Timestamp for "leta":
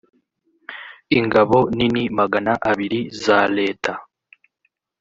3.57-3.93